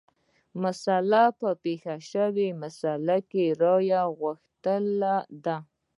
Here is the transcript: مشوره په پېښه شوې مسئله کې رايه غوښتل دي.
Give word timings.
مشوره 0.61 1.23
په 1.39 1.49
پېښه 1.63 1.95
شوې 2.11 2.47
مسئله 2.61 3.17
کې 3.31 3.43
رايه 3.61 4.03
غوښتل 4.19 4.85
دي. 5.45 5.57